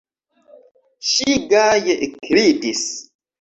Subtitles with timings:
[1.09, 2.83] Ŝi gaje ekridis.